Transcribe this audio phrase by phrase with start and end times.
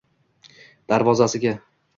[0.93, 1.57] darvozasiga